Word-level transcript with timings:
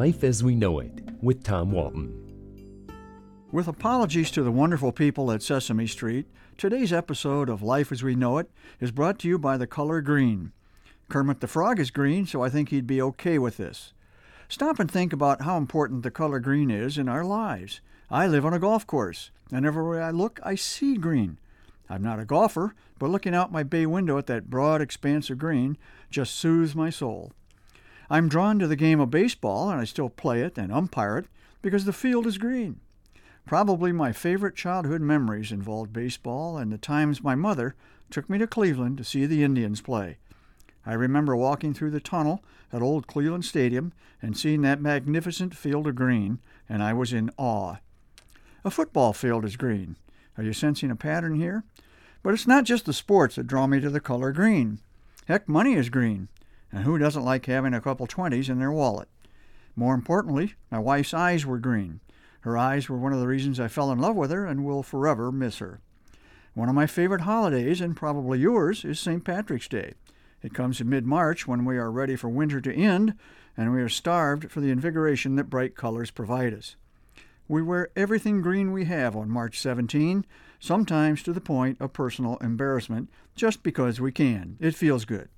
Life 0.00 0.24
as 0.24 0.42
We 0.42 0.54
Know 0.54 0.78
It 0.78 1.02
with 1.20 1.44
Tom 1.44 1.72
Walton. 1.72 2.88
With 3.52 3.68
apologies 3.68 4.30
to 4.30 4.42
the 4.42 4.50
wonderful 4.50 4.92
people 4.92 5.30
at 5.30 5.42
Sesame 5.42 5.86
Street, 5.86 6.24
today's 6.56 6.90
episode 6.90 7.50
of 7.50 7.62
Life 7.62 7.92
as 7.92 8.02
We 8.02 8.14
Know 8.14 8.38
It 8.38 8.50
is 8.80 8.92
brought 8.92 9.18
to 9.18 9.28
you 9.28 9.38
by 9.38 9.58
the 9.58 9.66
color 9.66 10.00
green. 10.00 10.52
Kermit 11.10 11.40
the 11.40 11.46
Frog 11.46 11.78
is 11.78 11.90
green, 11.90 12.24
so 12.24 12.42
I 12.42 12.48
think 12.48 12.70
he'd 12.70 12.86
be 12.86 13.02
okay 13.02 13.38
with 13.38 13.58
this. 13.58 13.92
Stop 14.48 14.80
and 14.80 14.90
think 14.90 15.12
about 15.12 15.42
how 15.42 15.58
important 15.58 16.02
the 16.02 16.10
color 16.10 16.40
green 16.40 16.70
is 16.70 16.96
in 16.96 17.06
our 17.06 17.22
lives. 17.22 17.82
I 18.08 18.26
live 18.26 18.46
on 18.46 18.54
a 18.54 18.58
golf 18.58 18.86
course, 18.86 19.30
and 19.52 19.66
everywhere 19.66 20.02
I 20.02 20.12
look, 20.12 20.40
I 20.42 20.54
see 20.54 20.96
green. 20.96 21.36
I'm 21.90 22.02
not 22.02 22.18
a 22.18 22.24
golfer, 22.24 22.74
but 22.98 23.10
looking 23.10 23.34
out 23.34 23.52
my 23.52 23.64
bay 23.64 23.84
window 23.84 24.16
at 24.16 24.28
that 24.28 24.48
broad 24.48 24.80
expanse 24.80 25.28
of 25.28 25.36
green 25.36 25.76
just 26.08 26.36
soothes 26.36 26.74
my 26.74 26.88
soul. 26.88 27.32
I'm 28.10 28.28
drawn 28.28 28.58
to 28.58 28.66
the 28.66 28.76
game 28.76 28.98
of 28.98 29.10
baseball, 29.10 29.70
and 29.70 29.80
I 29.80 29.84
still 29.84 30.08
play 30.08 30.42
it 30.42 30.58
and 30.58 30.72
umpire 30.72 31.16
it 31.18 31.26
because 31.62 31.84
the 31.84 31.92
field 31.92 32.26
is 32.26 32.38
green. 32.38 32.80
Probably 33.46 33.92
my 33.92 34.12
favorite 34.12 34.56
childhood 34.56 35.00
memories 35.00 35.52
involved 35.52 35.92
baseball 35.92 36.58
and 36.58 36.72
the 36.72 36.78
times 36.78 37.22
my 37.22 37.36
mother 37.36 37.74
took 38.10 38.28
me 38.28 38.38
to 38.38 38.46
Cleveland 38.46 38.98
to 38.98 39.04
see 39.04 39.26
the 39.26 39.44
Indians 39.44 39.80
play. 39.80 40.18
I 40.84 40.94
remember 40.94 41.36
walking 41.36 41.72
through 41.72 41.90
the 41.90 42.00
tunnel 42.00 42.42
at 42.72 42.82
Old 42.82 43.06
Cleveland 43.06 43.44
Stadium 43.44 43.92
and 44.20 44.36
seeing 44.36 44.62
that 44.62 44.80
magnificent 44.80 45.54
field 45.54 45.86
of 45.86 45.94
green, 45.94 46.40
and 46.68 46.82
I 46.82 46.92
was 46.92 47.12
in 47.12 47.30
awe. 47.36 47.76
A 48.64 48.70
football 48.70 49.12
field 49.12 49.44
is 49.44 49.56
green. 49.56 49.96
Are 50.36 50.42
you 50.42 50.52
sensing 50.52 50.90
a 50.90 50.96
pattern 50.96 51.36
here? 51.36 51.64
But 52.22 52.34
it's 52.34 52.46
not 52.46 52.64
just 52.64 52.86
the 52.86 52.92
sports 52.92 53.36
that 53.36 53.46
draw 53.46 53.66
me 53.66 53.80
to 53.80 53.90
the 53.90 54.00
color 54.00 54.32
green. 54.32 54.78
Heck, 55.26 55.48
money 55.48 55.74
is 55.74 55.88
green. 55.88 56.28
And 56.72 56.84
who 56.84 56.98
doesn't 56.98 57.24
like 57.24 57.46
having 57.46 57.74
a 57.74 57.80
couple 57.80 58.06
twenties 58.06 58.48
in 58.48 58.58
their 58.58 58.72
wallet? 58.72 59.08
More 59.74 59.94
importantly, 59.94 60.54
my 60.70 60.78
wife's 60.78 61.14
eyes 61.14 61.44
were 61.46 61.58
green. 61.58 62.00
Her 62.42 62.56
eyes 62.56 62.88
were 62.88 62.96
one 62.96 63.12
of 63.12 63.20
the 63.20 63.26
reasons 63.26 63.60
I 63.60 63.68
fell 63.68 63.90
in 63.90 63.98
love 63.98 64.16
with 64.16 64.30
her 64.30 64.46
and 64.46 64.64
will 64.64 64.82
forever 64.82 65.30
miss 65.30 65.58
her. 65.58 65.80
One 66.54 66.68
of 66.68 66.74
my 66.74 66.86
favorite 66.86 67.22
holidays, 67.22 67.80
and 67.80 67.96
probably 67.96 68.38
yours, 68.38 68.84
is 68.84 68.98
St. 68.98 69.24
Patrick's 69.24 69.68
Day. 69.68 69.94
It 70.42 70.54
comes 70.54 70.80
in 70.80 70.88
mid 70.88 71.06
March 71.06 71.46
when 71.46 71.64
we 71.64 71.76
are 71.76 71.90
ready 71.90 72.16
for 72.16 72.28
winter 72.28 72.60
to 72.60 72.74
end 72.74 73.14
and 73.56 73.72
we 73.72 73.82
are 73.82 73.88
starved 73.88 74.50
for 74.50 74.60
the 74.60 74.70
invigoration 74.70 75.36
that 75.36 75.50
bright 75.50 75.74
colors 75.74 76.10
provide 76.10 76.54
us. 76.54 76.76
We 77.46 77.62
wear 77.62 77.90
everything 77.96 78.42
green 78.42 78.72
we 78.72 78.84
have 78.86 79.16
on 79.16 79.28
March 79.28 79.58
17, 79.58 80.24
sometimes 80.58 81.22
to 81.24 81.32
the 81.32 81.40
point 81.40 81.76
of 81.80 81.92
personal 81.92 82.36
embarrassment, 82.38 83.10
just 83.34 83.62
because 83.62 84.00
we 84.00 84.12
can. 84.12 84.56
It 84.60 84.74
feels 84.74 85.04
good. 85.04 85.28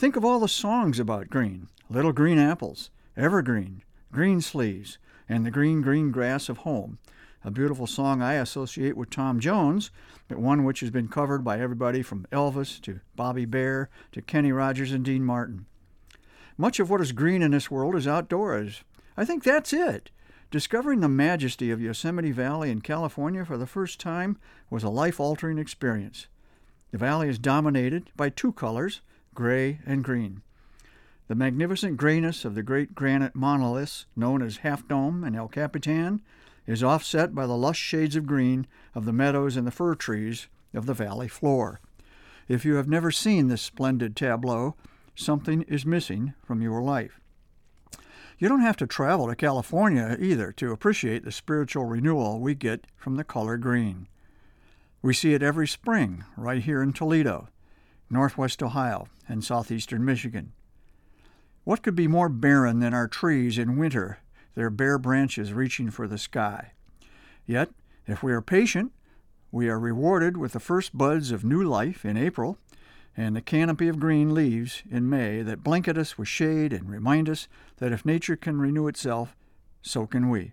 Think 0.00 0.16
of 0.16 0.24
all 0.24 0.40
the 0.40 0.48
songs 0.48 0.98
about 0.98 1.28
green 1.28 1.68
Little 1.90 2.14
Green 2.14 2.38
Apples, 2.38 2.88
Evergreen, 3.18 3.82
Green 4.10 4.40
Sleeves, 4.40 4.96
and 5.28 5.44
the 5.44 5.50
Green, 5.50 5.82
Green 5.82 6.10
Grass 6.10 6.48
of 6.48 6.56
Home. 6.64 6.96
A 7.44 7.50
beautiful 7.50 7.86
song 7.86 8.22
I 8.22 8.36
associate 8.36 8.96
with 8.96 9.10
Tom 9.10 9.40
Jones, 9.40 9.90
but 10.26 10.38
one 10.38 10.64
which 10.64 10.80
has 10.80 10.90
been 10.90 11.08
covered 11.08 11.44
by 11.44 11.60
everybody 11.60 12.00
from 12.00 12.26
Elvis 12.32 12.80
to 12.80 13.00
Bobby 13.14 13.44
Bare 13.44 13.90
to 14.12 14.22
Kenny 14.22 14.52
Rogers 14.52 14.90
and 14.90 15.04
Dean 15.04 15.22
Martin. 15.22 15.66
Much 16.56 16.80
of 16.80 16.88
what 16.88 17.02
is 17.02 17.12
green 17.12 17.42
in 17.42 17.50
this 17.50 17.70
world 17.70 17.94
is 17.94 18.08
outdoors. 18.08 18.82
I 19.18 19.26
think 19.26 19.44
that's 19.44 19.74
it. 19.74 20.10
Discovering 20.50 21.00
the 21.00 21.10
majesty 21.10 21.70
of 21.70 21.82
Yosemite 21.82 22.32
Valley 22.32 22.70
in 22.70 22.80
California 22.80 23.44
for 23.44 23.58
the 23.58 23.66
first 23.66 24.00
time 24.00 24.38
was 24.70 24.82
a 24.82 24.88
life 24.88 25.20
altering 25.20 25.58
experience. 25.58 26.26
The 26.90 26.96
valley 26.96 27.28
is 27.28 27.38
dominated 27.38 28.10
by 28.16 28.30
two 28.30 28.52
colors, 28.52 29.02
gray 29.34 29.80
and 29.86 30.04
green. 30.04 30.42
The 31.28 31.34
magnificent 31.34 31.96
grayness 31.96 32.44
of 32.44 32.54
the 32.54 32.62
great 32.62 32.94
granite 32.94 33.34
monoliths 33.34 34.06
known 34.16 34.42
as 34.42 34.58
Half 34.58 34.88
Dome 34.88 35.22
and 35.22 35.36
El 35.36 35.48
Capitan 35.48 36.22
is 36.66 36.82
offset 36.82 37.34
by 37.34 37.46
the 37.46 37.56
lush 37.56 37.78
shades 37.78 38.16
of 38.16 38.26
green 38.26 38.66
of 38.94 39.04
the 39.04 39.12
meadows 39.12 39.56
and 39.56 39.66
the 39.66 39.70
fir 39.70 39.94
trees 39.94 40.48
of 40.74 40.86
the 40.86 40.94
valley 40.94 41.28
floor. 41.28 41.80
If 42.48 42.64
you 42.64 42.74
have 42.74 42.88
never 42.88 43.10
seen 43.10 43.46
this 43.46 43.62
splendid 43.62 44.16
tableau, 44.16 44.74
something 45.14 45.62
is 45.62 45.86
missing 45.86 46.34
from 46.44 46.62
your 46.62 46.82
life. 46.82 47.20
You 48.38 48.48
don't 48.48 48.62
have 48.62 48.76
to 48.78 48.86
travel 48.86 49.28
to 49.28 49.36
California 49.36 50.16
either 50.18 50.50
to 50.52 50.72
appreciate 50.72 51.24
the 51.24 51.30
spiritual 51.30 51.84
renewal 51.84 52.40
we 52.40 52.54
get 52.54 52.86
from 52.96 53.16
the 53.16 53.24
color 53.24 53.56
green. 53.56 54.08
We 55.02 55.14
see 55.14 55.34
it 55.34 55.42
every 55.42 55.68
spring 55.68 56.24
right 56.36 56.62
here 56.62 56.82
in 56.82 56.92
Toledo, 56.92 57.48
northwest 58.10 58.62
Ohio, 58.62 59.06
and 59.28 59.44
southeastern 59.44 60.04
Michigan. 60.04 60.52
What 61.64 61.82
could 61.82 61.94
be 61.94 62.08
more 62.08 62.28
barren 62.28 62.80
than 62.80 62.92
our 62.92 63.06
trees 63.06 63.56
in 63.56 63.76
winter, 63.76 64.18
their 64.54 64.70
bare 64.70 64.98
branches 64.98 65.52
reaching 65.52 65.90
for 65.90 66.08
the 66.08 66.18
sky? 66.18 66.72
Yet, 67.46 67.70
if 68.06 68.22
we 68.22 68.32
are 68.32 68.42
patient, 68.42 68.92
we 69.52 69.68
are 69.68 69.78
rewarded 69.78 70.36
with 70.36 70.52
the 70.52 70.60
first 70.60 70.96
buds 70.96 71.30
of 71.30 71.44
new 71.44 71.62
life 71.62 72.04
in 72.04 72.16
April 72.16 72.58
and 73.16 73.34
the 73.34 73.40
canopy 73.40 73.88
of 73.88 74.00
green 74.00 74.34
leaves 74.34 74.82
in 74.90 75.08
May 75.08 75.42
that 75.42 75.64
blanket 75.64 75.98
us 75.98 76.16
with 76.16 76.28
shade 76.28 76.72
and 76.72 76.88
remind 76.88 77.28
us 77.28 77.48
that 77.78 77.92
if 77.92 78.06
nature 78.06 78.36
can 78.36 78.58
renew 78.58 78.86
itself, 78.86 79.36
so 79.82 80.06
can 80.06 80.28
we. 80.28 80.52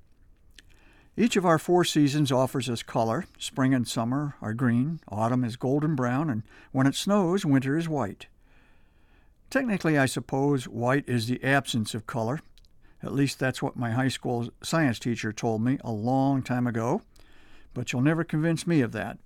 Each 1.20 1.36
of 1.36 1.48
our 1.48 1.58
four 1.58 1.84
seasons 1.84 2.32
offers 2.32 2.70
us 2.70 2.84
color. 2.84 3.26
Spring 3.40 3.74
and 3.74 3.88
summer 3.88 4.36
are 4.40 4.54
green, 4.54 5.00
autumn 5.10 5.44
is 5.44 5.56
golden 5.56 5.96
brown, 5.96 6.30
and 6.30 6.44
when 6.72 6.86
it 6.86 6.94
snows, 6.94 7.44
winter 7.44 7.76
is 7.76 7.90
white. 7.90 8.28
Technically, 9.50 9.98
I 9.98 10.06
suppose 10.06 10.68
white 10.68 11.06
is 11.10 11.26
the 11.26 11.44
absence 11.44 11.96
of 11.96 12.06
color. 12.06 12.42
At 13.02 13.14
least 13.14 13.40
that's 13.40 13.64
what 13.64 13.76
my 13.76 13.92
high 13.92 14.10
school 14.10 14.50
science 14.62 15.00
teacher 15.00 15.34
told 15.34 15.64
me 15.64 15.80
a 15.84 15.92
long 15.92 16.44
time 16.44 16.68
ago, 16.68 17.02
but 17.74 17.92
you'll 17.92 18.04
never 18.04 18.24
convince 18.24 18.68
me 18.68 18.82
of 18.82 18.92
that. 18.92 19.18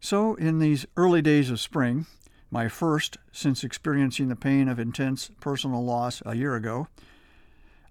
So, 0.00 0.34
in 0.34 0.58
these 0.58 0.84
early 0.98 1.22
days 1.22 1.48
of 1.48 1.60
spring, 1.60 2.04
my 2.50 2.68
first 2.68 3.16
since 3.32 3.64
experiencing 3.64 4.28
the 4.28 4.36
pain 4.36 4.68
of 4.68 4.78
intense 4.78 5.30
personal 5.40 5.82
loss 5.82 6.22
a 6.26 6.36
year 6.36 6.54
ago, 6.56 6.88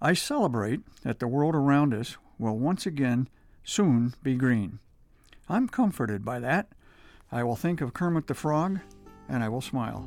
I 0.04 0.12
celebrate 0.12 0.80
that 1.02 1.18
the 1.18 1.26
world 1.26 1.54
around 1.54 1.94
us 1.94 2.18
will 2.38 2.58
once 2.58 2.84
again 2.84 3.26
soon 3.64 4.12
be 4.22 4.34
green. 4.34 4.78
I'm 5.48 5.66
comforted 5.66 6.26
by 6.26 6.40
that. 6.40 6.68
I 7.32 7.42
will 7.42 7.56
think 7.56 7.80
of 7.80 7.94
Kermit 7.94 8.26
the 8.26 8.34
Frog 8.34 8.80
and 9.30 9.42
I 9.42 9.48
will 9.48 9.62
smile. 9.62 10.06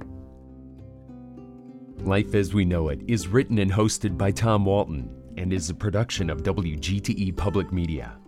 Life 2.01 2.35
as 2.35 2.53
We 2.53 2.63
Know 2.63 2.89
It 2.89 3.01
is 3.07 3.27
written 3.27 3.57
and 3.57 3.71
hosted 3.71 4.19
by 4.19 4.29
Tom 4.29 4.65
Walton 4.65 5.09
and 5.35 5.51
is 5.51 5.71
a 5.71 5.73
production 5.73 6.29
of 6.29 6.43
WGTE 6.43 7.35
Public 7.35 7.73
Media. 7.73 8.19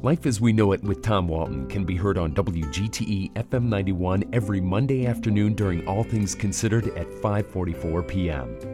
Life 0.00 0.24
as 0.24 0.40
We 0.40 0.54
Know 0.54 0.72
It 0.72 0.82
with 0.82 1.02
Tom 1.02 1.28
Walton 1.28 1.66
can 1.68 1.84
be 1.84 1.96
heard 1.96 2.16
on 2.16 2.32
WGTE 2.32 3.34
FM 3.34 3.64
91 3.64 4.24
every 4.32 4.62
Monday 4.62 5.04
afternoon 5.04 5.52
during 5.52 5.86
All 5.86 6.02
Things 6.02 6.34
Considered 6.34 6.88
at 6.96 7.10
5:44 7.10 8.08
p.m. 8.08 8.73